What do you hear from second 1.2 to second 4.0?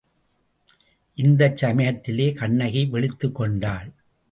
இந்தச் சமயத்திலே கண்ணகி விழித்துக்கொண்டாள்.